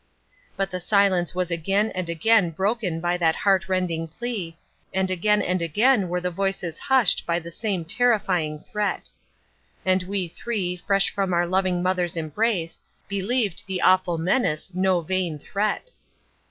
[0.57, 4.57] But the silence was again and again broken by that heart rending plea,
[4.91, 9.11] and again and again were the voices hushed by the same terrifying threat.
[9.85, 15.37] And we three, fresh from our loving mother's embrace, believed the awful menace no vain
[15.37, 15.91] threat.